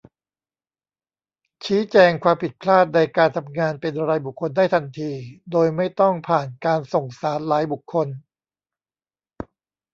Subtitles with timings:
[1.65, 5.11] ชี้แจงความผิดพลาดในการทำงานเป็นรายบุคคลได้ทันที
[5.51, 8.07] โดยไม่ต้องผ่านการส่งสารหลายบุคคล